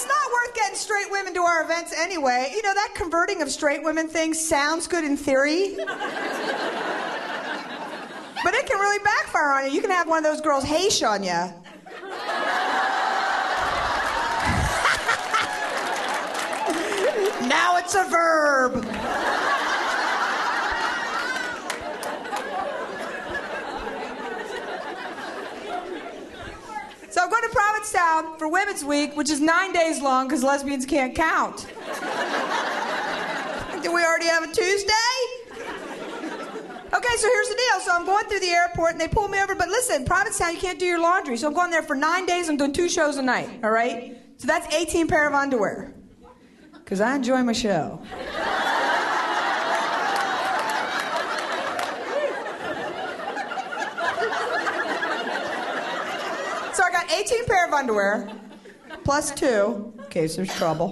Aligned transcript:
it's 0.00 0.08
not 0.08 0.32
worth 0.32 0.54
getting 0.54 0.76
straight 0.76 1.10
women 1.10 1.34
to 1.34 1.42
our 1.42 1.62
events 1.62 1.92
anyway. 1.94 2.50
You 2.54 2.62
know, 2.62 2.72
that 2.72 2.94
converting 2.94 3.42
of 3.42 3.50
straight 3.50 3.82
women 3.82 4.08
thing 4.08 4.32
sounds 4.32 4.86
good 4.86 5.04
in 5.04 5.14
theory. 5.14 5.74
but 5.76 5.90
it 8.54 8.66
can 8.66 8.80
really 8.80 9.04
backfire 9.04 9.50
on 9.50 9.66
you. 9.66 9.72
You 9.72 9.82
can 9.82 9.90
have 9.90 10.08
one 10.08 10.24
of 10.24 10.26
those 10.32 10.40
girls 10.40 10.64
hash 10.64 11.02
on 11.02 11.22
you. 11.22 11.28
now 17.46 17.76
it's 17.76 17.94
a 17.94 18.04
verb. 18.04 18.82
So 27.10 27.20
I'm 27.20 27.28
going 27.28 27.42
to 27.42 27.50
Provincetown 27.50 28.29
for 28.40 28.48
Women's 28.48 28.82
Week, 28.82 29.14
which 29.18 29.28
is 29.28 29.38
nine 29.38 29.70
days 29.70 30.00
long 30.00 30.26
because 30.26 30.42
lesbians 30.42 30.86
can't 30.86 31.14
count. 31.14 31.66
Do 33.82 33.92
we 33.92 34.02
already 34.02 34.24
have 34.28 34.44
a 34.44 34.46
Tuesday? 34.46 34.92
Okay, 35.52 37.16
so 37.18 37.28
here's 37.28 37.48
the 37.50 37.54
deal. 37.54 37.80
So 37.80 37.92
I'm 37.92 38.06
going 38.06 38.24
through 38.28 38.40
the 38.40 38.48
airport 38.48 38.92
and 38.92 39.00
they 39.00 39.08
pull 39.08 39.28
me 39.28 39.38
over, 39.42 39.54
but 39.54 39.68
listen, 39.68 40.06
Provincetown, 40.06 40.54
you 40.54 40.58
can't 40.58 40.78
do 40.78 40.86
your 40.86 41.02
laundry. 41.02 41.36
So 41.36 41.48
I'm 41.48 41.52
going 41.52 41.70
there 41.70 41.82
for 41.82 41.94
nine 41.94 42.24
days. 42.24 42.48
I'm 42.48 42.56
doing 42.56 42.72
two 42.72 42.88
shows 42.88 43.18
a 43.18 43.22
night, 43.22 43.60
all 43.62 43.72
right? 43.72 44.16
So 44.38 44.46
that's 44.46 44.74
18 44.74 45.06
pair 45.06 45.28
of 45.28 45.34
underwear. 45.34 45.92
Because 46.72 47.02
I 47.02 47.16
enjoy 47.16 47.42
my 47.42 47.52
show. 47.52 48.00
Got 57.00 57.12
18 57.12 57.46
pair 57.46 57.66
of 57.66 57.72
underwear, 57.72 58.30
plus 59.04 59.30
two, 59.30 59.90
in 59.98 60.04
case 60.10 60.36
there's 60.36 60.54
trouble. 60.54 60.88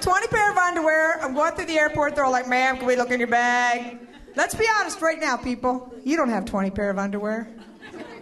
20 0.00 0.26
pair 0.28 0.50
of 0.50 0.56
underwear. 0.56 1.22
I'm 1.22 1.34
going 1.34 1.52
through 1.54 1.66
the 1.66 1.78
airport. 1.78 2.14
They're 2.14 2.24
all 2.24 2.32
like, 2.32 2.48
ma'am, 2.48 2.78
can 2.78 2.86
we 2.86 2.96
look 2.96 3.10
in 3.10 3.20
your 3.20 3.28
bag? 3.28 3.98
Let's 4.34 4.54
be 4.54 4.64
honest 4.80 5.02
right 5.02 5.20
now, 5.20 5.36
people. 5.36 5.94
You 6.04 6.16
don't 6.16 6.30
have 6.30 6.46
20 6.46 6.70
pair 6.70 6.88
of 6.88 6.96
underwear, 6.96 7.48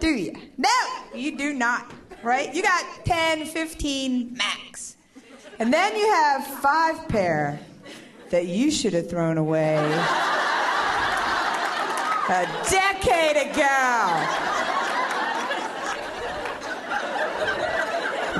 do 0.01 0.09
you? 0.09 0.33
No, 0.57 0.69
you 1.15 1.37
do 1.37 1.53
not, 1.53 1.89
right? 2.21 2.53
You 2.53 2.63
got 2.63 3.05
10, 3.05 3.45
15 3.45 4.33
max. 4.33 4.97
And 5.57 5.71
then 5.71 5.95
you 5.95 6.05
have 6.11 6.45
five 6.45 7.07
pair 7.07 7.61
that 8.29 8.47
you 8.47 8.71
should 8.71 8.91
have 8.91 9.09
thrown 9.09 9.37
away 9.37 9.77
a 12.31 12.47
decade 13.01 13.51
ago. 13.51 13.67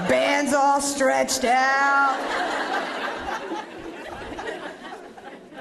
Bands 0.08 0.54
all 0.54 0.81
stretched 0.81 1.45
out. 1.45 2.17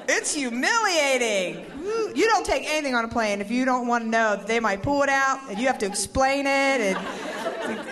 It's 0.08 0.34
humiliating. 0.34 1.66
You 2.14 2.26
don't 2.26 2.44
take 2.44 2.64
anything 2.68 2.94
on 2.94 3.04
a 3.04 3.08
plane 3.08 3.40
if 3.40 3.50
you 3.50 3.64
don't 3.64 3.86
want 3.86 4.04
to 4.04 4.10
know 4.10 4.36
that 4.36 4.46
they 4.46 4.60
might 4.60 4.82
pull 4.82 5.02
it 5.02 5.08
out 5.08 5.48
and 5.48 5.58
you 5.58 5.66
have 5.66 5.78
to 5.78 5.86
explain 5.86 6.46
it. 6.46 6.80
And 6.80 6.98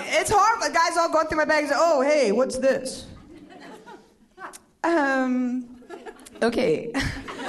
it's 0.08 0.30
hard. 0.30 0.60
The 0.60 0.74
guys 0.74 0.96
all 0.96 1.10
going 1.12 1.28
through 1.28 1.38
my 1.38 1.44
bags. 1.44 1.70
Oh, 1.72 2.02
hey, 2.02 2.32
what's 2.32 2.58
this? 2.58 3.06
Um, 4.82 5.76
okay. 6.42 6.92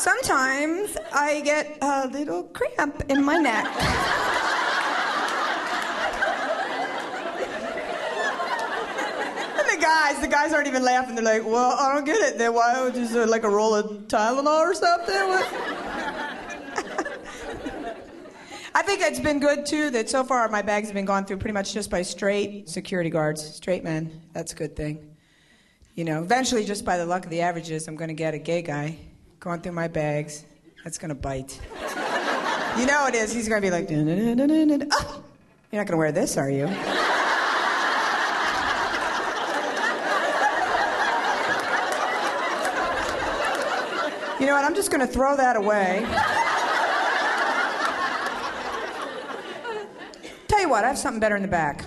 Sometimes 0.00 0.96
I 1.12 1.42
get 1.42 1.76
a 1.82 2.08
little 2.08 2.44
cramp 2.44 3.02
in 3.10 3.22
my 3.22 3.36
neck. 3.36 3.66
and 9.58 9.68
the 9.68 9.76
guys, 9.78 10.18
the 10.22 10.26
guys 10.26 10.54
aren't 10.54 10.68
even 10.68 10.82
laughing. 10.82 11.16
They're 11.16 11.22
like, 11.22 11.44
"Well, 11.44 11.72
I 11.78 11.94
don't 11.94 12.06
get 12.06 12.16
it. 12.16 12.38
Then 12.38 12.54
why 12.54 12.82
would 12.82 12.94
just 12.94 13.14
uh, 13.14 13.26
like 13.26 13.44
a 13.44 13.50
roll 13.50 13.74
of 13.74 14.08
Tylenol 14.08 14.46
or 14.46 14.72
something?" 14.72 15.14
I 18.74 18.82
think 18.82 19.02
it's 19.02 19.20
been 19.20 19.38
good 19.38 19.66
too 19.66 19.90
that 19.90 20.08
so 20.08 20.24
far 20.24 20.48
my 20.48 20.62
bags 20.62 20.88
have 20.88 20.94
been 20.94 21.04
gone 21.04 21.26
through 21.26 21.36
pretty 21.36 21.52
much 21.52 21.74
just 21.74 21.90
by 21.90 22.00
straight 22.00 22.70
security 22.70 23.10
guards, 23.10 23.44
straight 23.44 23.84
men. 23.84 24.22
That's 24.32 24.54
a 24.54 24.56
good 24.56 24.74
thing. 24.74 25.14
You 25.94 26.04
know, 26.04 26.22
eventually, 26.22 26.64
just 26.64 26.86
by 26.86 26.96
the 26.96 27.04
luck 27.04 27.24
of 27.24 27.30
the 27.30 27.42
averages, 27.42 27.86
I'm 27.86 27.96
going 27.96 28.08
to 28.08 28.14
get 28.14 28.32
a 28.32 28.38
gay 28.38 28.62
guy 28.62 28.96
going 29.40 29.60
through 29.62 29.72
my 29.72 29.88
bags. 29.88 30.44
That's 30.84 30.98
going 30.98 31.08
to 31.08 31.14
bite. 31.14 31.58
You 32.78 32.86
know 32.86 33.06
it 33.06 33.14
is. 33.14 33.32
He's 33.32 33.48
going 33.48 33.60
to 33.60 33.66
be 33.66 33.70
like, 33.70 33.88
oh, 33.90 35.24
you're 35.72 35.80
not 35.80 35.86
going 35.86 35.86
to 35.86 35.96
wear 35.96 36.12
this, 36.12 36.36
are 36.36 36.50
you? 36.50 36.68
You 44.38 44.46
know 44.46 44.54
what? 44.54 44.64
I'm 44.64 44.74
just 44.74 44.90
going 44.90 45.06
to 45.06 45.06
throw 45.06 45.36
that 45.36 45.56
away. 45.56 46.06
Tell 50.48 50.60
you 50.60 50.68
what, 50.68 50.84
I 50.84 50.88
have 50.88 50.98
something 50.98 51.20
better 51.20 51.36
in 51.36 51.42
the 51.42 51.48
back. 51.48 51.84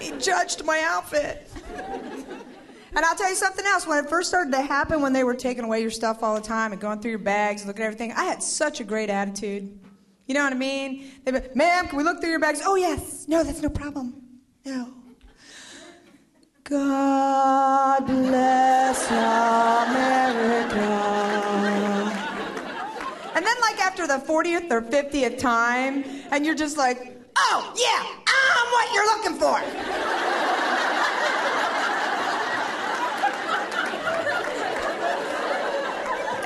he 0.00 0.10
judged 0.18 0.64
my 0.64 0.82
outfit. 0.84 1.48
And 2.94 3.04
I'll 3.04 3.14
tell 3.14 3.28
you 3.30 3.36
something 3.36 3.64
else. 3.64 3.86
When 3.86 4.04
it 4.04 4.10
first 4.10 4.28
started 4.28 4.50
to 4.52 4.62
happen, 4.62 5.00
when 5.00 5.12
they 5.12 5.24
were 5.24 5.34
taking 5.34 5.64
away 5.64 5.80
your 5.80 5.90
stuff 5.90 6.22
all 6.22 6.34
the 6.34 6.40
time 6.40 6.72
and 6.72 6.80
going 6.80 7.00
through 7.00 7.12
your 7.12 7.20
bags, 7.20 7.64
looking 7.64 7.82
at 7.82 7.86
everything, 7.86 8.12
I 8.12 8.24
had 8.24 8.42
such 8.42 8.80
a 8.80 8.84
great 8.84 9.10
attitude. 9.10 9.78
You 10.26 10.34
know 10.34 10.44
what 10.44 10.52
I 10.52 10.56
mean? 10.56 11.10
They'd 11.24 11.32
be, 11.32 11.40
ma'am, 11.54 11.88
can 11.88 11.96
we 11.96 12.04
look 12.04 12.20
through 12.20 12.30
your 12.30 12.40
bags? 12.40 12.62
Oh, 12.64 12.76
yes. 12.76 13.26
No, 13.28 13.42
that's 13.42 13.62
no 13.62 13.68
problem. 13.68 14.22
No. 14.64 14.92
God 16.64 18.06
bless 18.06 19.10
America. 19.10 20.78
And 23.34 23.44
then, 23.44 23.60
like, 23.60 23.80
after 23.80 24.06
the 24.06 24.18
40th 24.18 24.70
or 24.70 24.82
50th 24.82 25.38
time, 25.38 26.04
and 26.30 26.46
you're 26.46 26.54
just 26.54 26.76
like, 26.76 27.16
oh, 27.36 27.72
yeah, 27.76 28.04
I'm 28.28 28.70
what 28.72 28.92
you're 28.94 29.06
looking 29.06 29.34
for. 29.34 29.58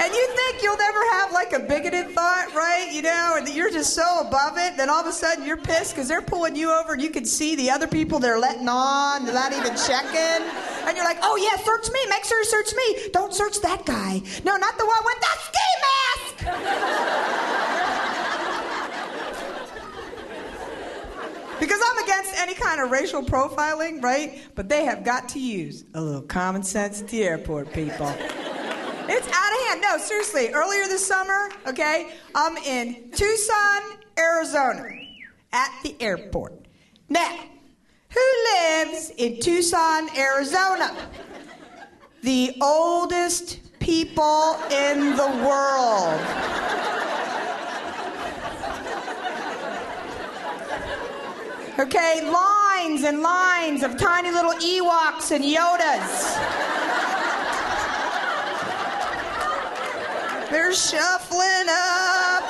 And 0.03 0.15
you 0.15 0.27
think 0.37 0.54
you'll 0.65 0.79
never 0.79 0.99
have 1.13 1.31
like 1.31 1.53
a 1.53 1.59
bigoted 1.61 2.09
thought, 2.11 2.55
right? 2.55 2.91
You 2.91 3.03
know, 3.03 3.35
and 3.37 3.47
you're 3.49 3.71
just 3.71 3.95
so 3.95 4.21
above 4.21 4.57
it. 4.57 4.79
Then 4.79 4.89
all 4.89 5.03
of 5.03 5.07
a 5.07 5.13
sudden 5.13 5.45
you're 5.45 5.59
pissed 5.59 5.95
because 5.95 6.09
they're 6.09 6.23
pulling 6.23 6.57
you 6.57 6.73
over 6.73 6.95
and 6.95 7.03
you 7.03 7.11
can 7.11 7.27
see 7.27 7.55
the 7.55 7.71
other 7.71 7.87
people 7.87 8.19
they're 8.19 8.39
letting 8.39 8.67
on, 8.67 9.27
they're 9.27 9.35
not 9.35 9.53
even 9.53 9.77
checking. 9.77 10.49
And 10.87 10.97
you're 10.97 11.05
like, 11.05 11.19
oh 11.23 11.37
yeah, 11.37 11.63
search 11.63 11.93
me. 11.93 12.01
Make 12.09 12.25
sure 12.25 12.39
you 12.39 12.45
search 12.47 12.75
me. 12.75 13.11
Don't 13.13 13.35
search 13.35 13.61
that 13.61 13.85
guy. 13.85 14.23
No, 14.45 14.57
not 14.57 14.79
the 14.79 14.87
one 14.87 15.05
with 15.05 15.21
the 15.21 15.27
ski 15.45 15.69
mask. 15.85 17.31
Because 21.61 21.81
I'm 21.83 22.05
against 22.05 22.35
any 22.41 22.55
kind 22.55 22.81
of 22.81 22.91
racial 22.91 23.23
profiling, 23.23 24.03
right? 24.03 24.43
But 24.55 24.69
they 24.69 24.85
have 24.85 25.05
got 25.05 25.29
to 25.31 25.39
use 25.39 25.85
a 25.95 26.01
little 26.01 26.21
common 26.21 26.63
sense 26.65 27.01
at 27.01 27.09
the 27.09 27.23
airport, 27.23 27.73
people. 27.73 28.13
It's 29.07 29.29
out 29.29 29.53
of 29.53 29.67
hand. 29.69 29.81
No, 29.83 29.99
seriously. 29.99 30.51
Earlier 30.53 30.85
this 30.85 31.07
summer, 31.07 31.51
okay, 31.67 32.15
I'm 32.35 32.57
in 32.59 33.11
Tucson, 33.11 33.99
Arizona, 34.19 34.89
at 35.53 35.71
the 35.83 35.95
airport. 36.01 36.67
Now, 37.11 37.39
who 38.11 38.21
lives 38.55 39.11
in 39.19 39.41
Tucson, 39.41 40.09
Arizona? 40.17 40.97
The 42.23 42.57
oldest 42.63 43.79
people 43.79 44.59
in 44.71 45.17
the 45.17 45.29
world. 45.45 46.21
Okay, 51.79 52.31
lines 52.31 53.03
and 53.03 53.21
lines 53.21 53.83
of 53.83 53.99
tiny 53.99 54.31
little 54.31 54.53
Ewoks 54.53 55.33
and 55.33 55.45
Yodas. 55.45 56.74
They're 60.55 60.73
shuffling 60.73 61.67
up. 61.69 62.49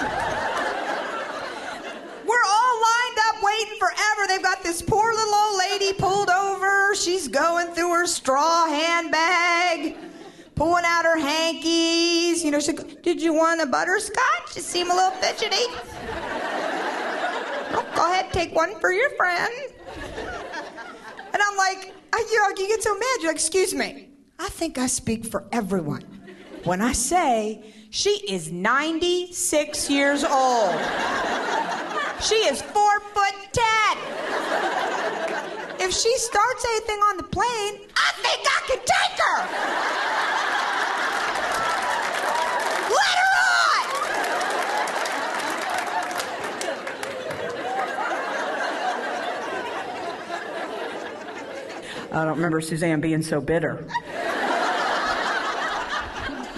We're 2.26 2.46
all 2.46 2.76
lined 2.82 3.18
up 3.28 3.42
waiting 3.42 3.78
forever. 3.78 4.28
They've 4.28 4.42
got 4.42 4.62
this 4.62 4.82
poor 4.82 5.14
little 5.14 5.34
old 5.34 5.58
lady 5.58 5.94
pulled 5.94 6.28
over. 6.28 6.94
She's 6.94 7.28
going 7.28 7.68
through 7.68 7.94
her 7.94 8.06
straw 8.06 8.66
handbag, 8.66 9.96
pulling 10.54 10.84
out 10.84 11.06
her 11.06 11.18
hankies. 11.18 12.44
You 12.44 12.50
know, 12.50 12.60
she 12.60 12.74
Did 12.74 13.22
you 13.22 13.32
want 13.32 13.62
a 13.62 13.66
butterscotch? 13.66 14.54
You 14.54 14.60
seem 14.60 14.90
a 14.90 14.94
little 14.94 15.12
fidgety. 15.12 15.64
Go 17.72 18.12
ahead, 18.12 18.30
take 18.34 18.54
one 18.54 18.78
for 18.80 18.92
your 18.92 19.08
friend. 19.16 19.50
And 21.32 21.42
I'm 21.42 21.56
like, 21.56 21.94
you 22.30 22.38
know, 22.38 22.48
you 22.50 22.68
get 22.68 22.82
so 22.82 22.92
mad. 22.92 23.16
You're 23.20 23.30
like, 23.30 23.36
Excuse 23.36 23.72
me. 23.72 24.10
I 24.38 24.50
think 24.50 24.76
I 24.76 24.88
speak 24.88 25.24
for 25.24 25.48
everyone 25.52 26.13
When 26.64 26.80
I 26.80 26.92
say 26.92 27.60
she 27.90 28.08
is 28.26 28.50
96 28.50 29.90
years 29.90 30.24
old, 30.24 30.74
she 32.22 32.36
is 32.36 32.62
four 32.62 33.00
foot 33.00 33.34
ten. 33.52 33.98
If 35.78 35.92
she 35.92 36.16
starts 36.16 36.64
anything 36.64 36.98
on 37.00 37.18
the 37.18 37.24
plane, 37.24 37.80
I 37.94 38.12
think 38.22 38.46
I 38.48 38.62
can 38.66 38.78
take 38.78 39.18
her. 39.20 39.44
Let 42.94 43.18
her 43.20 43.36
on. 52.10 52.20
I 52.20 52.24
don't 52.24 52.36
remember 52.36 52.62
Suzanne 52.62 53.02
being 53.02 53.20
so 53.20 53.42
bitter. 53.42 53.86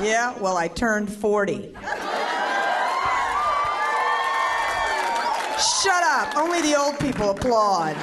Yeah, 0.03 0.37
well, 0.39 0.57
I 0.57 0.69
turned 0.69 1.13
40. 1.13 1.73
Shut 5.83 6.03
up. 6.05 6.37
Only 6.37 6.61
the 6.63 6.77
old 6.79 6.99
people 6.99 7.31
applaud. 7.31 7.97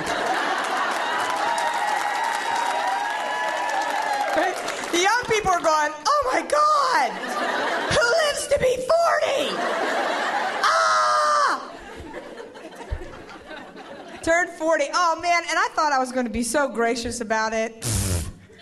The 4.92 5.00
young 5.00 5.24
people 5.28 5.52
are 5.52 5.60
going, 5.60 5.92
oh 6.06 6.30
my 6.32 6.42
God, 6.42 7.12
who 7.92 8.04
lives 8.28 8.48
to 8.48 8.60
be 8.60 8.76
40? 8.76 8.88
Ah! 10.64 11.72
Turned 14.22 14.50
40. 14.52 14.86
Oh 14.94 15.20
man, 15.22 15.44
and 15.50 15.58
I 15.58 15.68
thought 15.74 15.92
I 15.94 16.00
was 16.00 16.12
going 16.12 16.26
to 16.26 16.32
be 16.32 16.44
so 16.44 16.68
gracious 16.68 17.22
about 17.22 17.54
it. 17.54 17.84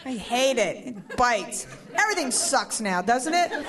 I 0.03 0.13
hate 0.13 0.57
it. 0.57 0.87
It 0.87 1.17
bites. 1.17 1.67
Everything 1.95 2.31
sucks 2.31 2.81
now, 2.81 3.01
doesn't 3.01 3.33
it? 3.33 3.51
And 3.51 3.63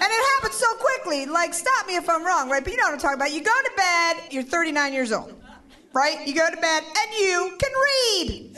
it 0.00 0.24
happens 0.34 0.54
so 0.54 0.72
quickly. 0.76 1.26
Like, 1.26 1.52
stop 1.52 1.86
me 1.86 1.96
if 1.96 2.08
I'm 2.08 2.24
wrong, 2.24 2.48
right? 2.48 2.62
But 2.62 2.72
you 2.72 2.78
know 2.78 2.84
what 2.84 2.94
I'm 2.94 3.00
talking 3.00 3.16
about. 3.16 3.32
You 3.32 3.42
go 3.42 3.50
to 3.50 3.70
bed, 3.76 4.16
you're 4.30 4.44
39 4.44 4.92
years 4.92 5.10
old, 5.12 5.34
right? 5.92 6.26
You 6.26 6.34
go 6.34 6.48
to 6.48 6.56
bed 6.56 6.82
and 6.84 7.14
you 7.18 7.56
can 7.58 7.72
read. 7.72 8.56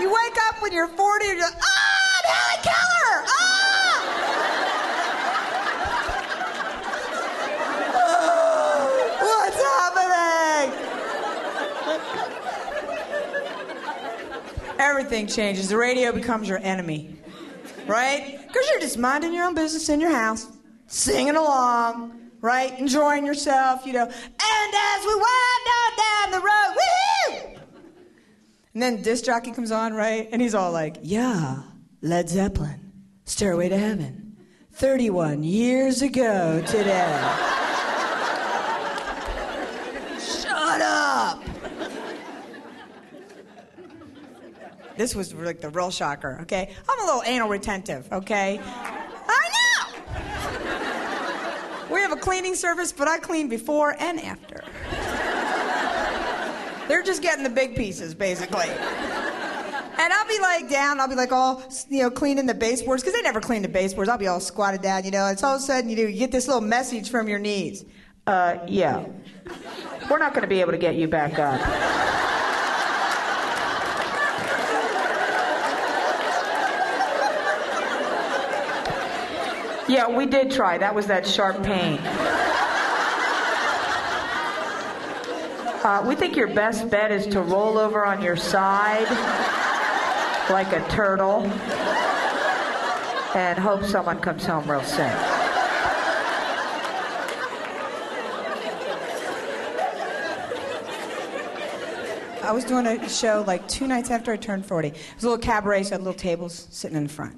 You 0.00 0.08
wake 0.08 0.38
up 0.48 0.62
when 0.62 0.72
you're 0.72 0.88
40 0.88 1.28
and 1.28 1.38
you're 1.38 1.46
like, 1.46 1.58
ah! 1.60 1.90
Ah! 8.06 9.16
What's 9.20 9.60
happening? 9.62 10.72
Everything 15.10 15.26
changes. 15.26 15.68
The 15.68 15.76
radio 15.76 16.12
becomes 16.12 16.48
your 16.48 16.58
enemy, 16.58 17.16
right? 17.88 18.38
Because 18.46 18.70
you're 18.70 18.78
just 18.78 18.96
minding 18.96 19.34
your 19.34 19.44
own 19.44 19.56
business 19.56 19.88
in 19.88 20.00
your 20.00 20.12
house, 20.12 20.46
singing 20.86 21.34
along, 21.34 22.30
right? 22.40 22.78
Enjoying 22.78 23.26
yourself, 23.26 23.84
you 23.84 23.92
know. 23.92 24.04
And 24.04 24.12
as 24.12 25.04
we 25.04 25.14
wind 25.16 25.66
on 25.74 25.96
down 25.96 26.30
the 26.30 26.38
road, 26.46 26.76
woohoo! 26.78 27.58
And 28.72 28.80
then 28.80 29.02
disc 29.02 29.24
jockey 29.24 29.50
comes 29.50 29.72
on, 29.72 29.94
right? 29.94 30.28
And 30.30 30.40
he's 30.40 30.54
all 30.54 30.70
like, 30.70 30.98
"Yeah, 31.02 31.62
Led 32.02 32.28
Zeppelin, 32.28 32.92
Stairway 33.24 33.68
to 33.68 33.78
Heaven, 33.78 34.36
31 34.70 35.42
years 35.42 36.02
ago 36.02 36.62
today." 36.68 37.20
Shut 40.20 40.80
up. 40.80 41.42
This 45.00 45.14
was 45.14 45.32
like 45.32 45.62
the 45.62 45.70
real 45.70 45.90
shocker, 45.90 46.40
okay? 46.42 46.74
I'm 46.86 47.00
a 47.00 47.04
little 47.06 47.22
anal 47.24 47.48
retentive, 47.48 48.06
okay? 48.12 48.60
I 48.62 49.48
know. 51.88 51.94
We 51.94 52.02
have 52.02 52.12
a 52.12 52.16
cleaning 52.16 52.54
service, 52.54 52.92
but 52.92 53.08
I 53.08 53.18
clean 53.18 53.48
before 53.48 53.96
and 53.98 54.20
after. 54.20 54.62
They're 56.86 57.02
just 57.02 57.22
getting 57.22 57.44
the 57.44 57.48
big 57.48 57.76
pieces, 57.76 58.14
basically. 58.14 58.68
And 58.68 60.12
I'll 60.12 60.28
be 60.28 60.38
like 60.38 60.68
down, 60.68 61.00
I'll 61.00 61.08
be 61.08 61.14
like 61.14 61.32
all, 61.32 61.62
you 61.88 62.02
know, 62.02 62.10
cleaning 62.10 62.44
the 62.44 62.52
baseboards, 62.52 63.02
because 63.02 63.14
they 63.14 63.22
never 63.22 63.40
clean 63.40 63.62
the 63.62 63.68
baseboards. 63.68 64.10
I'll 64.10 64.18
be 64.18 64.26
all 64.26 64.38
squatted 64.38 64.82
down, 64.82 65.04
you 65.04 65.12
know, 65.12 65.28
and 65.28 65.38
so 65.38 65.48
all 65.48 65.56
of 65.56 65.62
a 65.62 65.64
sudden 65.64 65.88
you, 65.88 65.96
do, 65.96 66.08
you 66.08 66.18
get 66.18 66.30
this 66.30 66.46
little 66.46 66.60
message 66.60 67.08
from 67.08 67.26
your 67.26 67.38
knees. 67.38 67.86
Uh, 68.26 68.58
yeah. 68.66 69.06
We're 70.10 70.18
not 70.18 70.34
going 70.34 70.42
to 70.42 70.46
be 70.46 70.60
able 70.60 70.72
to 70.72 70.78
get 70.78 70.96
you 70.96 71.08
back 71.08 71.38
up. 71.38 71.58
Yeah, 79.90 80.08
we 80.08 80.24
did 80.24 80.52
try. 80.52 80.78
That 80.78 80.94
was 80.94 81.08
that 81.08 81.26
sharp 81.26 81.64
pain. 81.64 81.98
Uh, 85.82 86.04
we 86.06 86.14
think 86.14 86.36
your 86.36 86.46
best 86.46 86.88
bet 86.88 87.10
is 87.10 87.26
to 87.26 87.42
roll 87.42 87.76
over 87.76 88.06
on 88.06 88.22
your 88.22 88.36
side 88.36 89.10
like 90.48 90.72
a 90.72 90.88
turtle 90.90 91.44
and 93.34 93.58
hope 93.58 93.82
someone 93.82 94.20
comes 94.20 94.46
home 94.46 94.70
real 94.70 94.84
soon. 94.84 95.10
I 102.44 102.52
was 102.52 102.64
doing 102.64 102.86
a 102.86 103.08
show 103.08 103.42
like 103.44 103.66
two 103.66 103.88
nights 103.88 104.12
after 104.12 104.30
I 104.30 104.36
turned 104.36 104.64
40. 104.64 104.86
It 104.86 104.94
was 105.16 105.24
a 105.24 105.30
little 105.30 105.42
cabaret, 105.42 105.82
so 105.82 105.88
I 105.88 105.92
had 105.94 106.02
little 106.02 106.14
tables 106.14 106.68
sitting 106.70 106.96
in 106.96 107.08
the 107.08 107.12
front. 107.12 107.36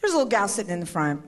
There's 0.00 0.14
a 0.14 0.16
little 0.16 0.28
gal 0.28 0.48
sitting 0.48 0.72
in 0.72 0.80
the 0.80 0.86
front. 0.86 1.22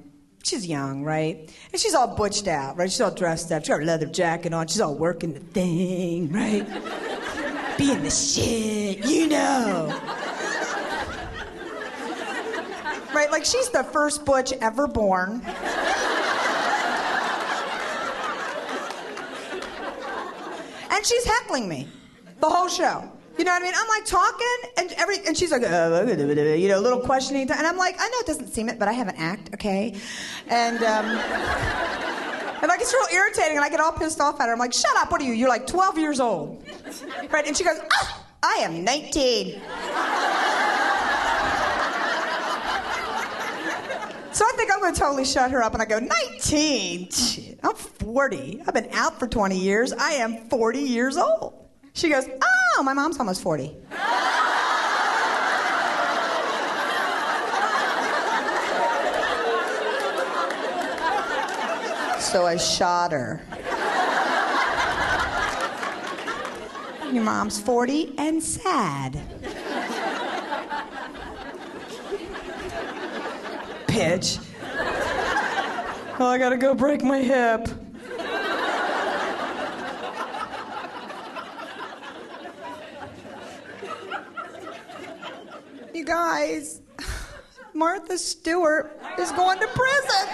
She's 0.45 0.67
young, 0.67 1.03
right? 1.03 1.51
And 1.73 1.81
she's 1.81 1.95
all 1.95 2.15
butched 2.15 2.49
out, 2.49 2.77
right? 2.77 2.91
She's 2.91 3.01
all 3.01 3.11
dressed 3.11 3.51
up. 3.51 3.63
She's 3.63 3.71
got 3.71 3.79
her 3.79 3.85
leather 3.85 4.05
jacket 4.05 4.53
on. 4.53 4.67
She's 4.67 4.81
all 4.83 4.95
working 4.95 5.33
the 5.33 5.41
thing, 5.41 6.31
right? 6.31 6.67
Being 7.79 8.03
the 8.03 8.11
shit, 8.11 9.07
you 9.07 9.27
know. 9.27 9.89
Right? 13.15 13.31
Like 13.31 13.47
she's 13.47 13.71
the 13.71 13.85
first 13.85 14.27
butch 14.27 14.53
ever 14.61 14.87
born. 14.87 15.41
And 20.91 21.07
she's 21.07 21.25
heckling 21.25 21.71
me 21.71 21.89
the 22.41 22.51
whole 22.51 22.69
show. 22.69 23.11
You 23.45 23.51
know 23.51 23.57
what 23.57 23.63
I 23.63 23.67
mean? 23.67 23.75
I'm 23.77 23.89
like 23.89 24.07
talking, 24.07 24.71
and 24.79 24.93
every 24.93 25.19
and 25.27 25.37
she's 25.37 25.53
like, 25.53 25.63
uh, 25.65 26.07
you 26.57 26.67
know, 26.67 26.79
a 26.79 26.81
little 26.81 27.01
questioning, 27.01 27.43
and 27.43 27.67
I'm 27.67 27.77
like, 27.77 27.95
I 27.99 28.09
know 28.09 28.19
it 28.21 28.27
doesn't 28.27 28.47
seem 28.47 28.71
it, 28.71 28.79
but 28.79 28.89
I 28.89 28.93
have 28.93 29.07
an 29.07 29.17
act, 29.19 29.53
okay? 29.53 29.95
And 30.49 30.79
um, 30.79 31.05
and 31.05 32.69
like 32.69 32.81
it's 32.81 32.95
real 32.95 33.21
irritating, 33.21 33.57
and 33.57 33.63
I 33.63 33.69
get 33.69 33.81
all 33.81 33.93
pissed 33.93 34.19
off 34.19 34.41
at 34.41 34.47
her. 34.47 34.55
I'm 34.55 34.59
like, 34.59 34.73
shut 34.73 34.97
up! 34.97 35.13
What 35.13 35.21
are 35.21 35.25
you? 35.25 35.35
You're 35.35 35.51
like 35.51 35.67
12 35.67 35.99
years 35.99 36.21
old, 36.21 36.67
right? 37.31 37.47
And 37.47 37.55
she 37.55 37.65
goes, 37.65 37.77
ah, 37.93 38.27
I 38.43 38.61
am 38.63 38.83
19. 38.83 39.61
So 44.33 44.47
I 44.47 44.53
think 44.57 44.73
I'm 44.73 44.81
going 44.81 44.95
to 44.95 44.99
totally 44.99 45.27
shut 45.27 45.51
her 45.51 45.63
up, 45.63 45.75
and 45.75 45.83
I 45.83 45.85
go, 45.85 45.99
19? 45.99 47.11
I'm 47.63 47.75
40. 47.75 48.63
I've 48.67 48.73
been 48.73 48.89
out 48.93 49.21
for 49.21 49.29
20 49.29 49.59
years. 49.59 49.93
I 49.93 50.13
am 50.13 50.49
40 50.49 50.79
years 50.79 51.19
old. 51.19 51.61
She 51.93 52.09
goes, 52.09 52.25
Oh, 52.77 52.83
my 52.83 52.93
mom's 52.93 53.19
almost 53.19 53.41
40. 53.41 53.77
so 62.35 62.47
I 62.47 62.57
shot 62.57 63.13
her. 63.13 63.41
Your 67.13 67.23
mom's 67.23 67.61
40 67.61 68.15
and 68.19 68.43
sad. 68.43 69.21
Pitch. 73.87 74.39
Oh, 76.19 76.27
I 76.27 76.39
gotta 76.39 76.57
go 76.57 76.75
break 76.75 77.05
my 77.05 77.21
hip. 77.21 77.69
Guys, 86.15 86.81
Martha 87.75 88.17
Stewart 88.17 88.97
is 89.19 89.33
going 89.33 89.59
to 89.59 89.67
prison. 89.67 90.27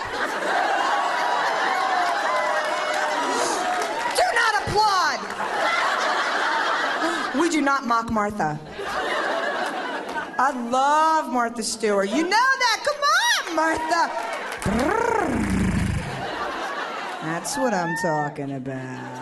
do 4.15 4.27
not 4.37 4.61
applaud. 4.61 5.21
We 7.41 7.49
do 7.49 7.63
not 7.63 7.87
mock 7.87 8.11
Martha. 8.11 8.61
I 10.39 10.51
love 10.69 11.33
Martha 11.33 11.63
Stewart. 11.63 12.11
You 12.11 12.25
know 12.25 12.29
that. 12.29 12.85
Come 12.85 13.01
on, 13.49 13.57
Martha. 13.57 14.11
That's 17.25 17.57
what 17.57 17.73
I'm 17.73 17.97
talking 18.03 18.53
about. 18.53 19.20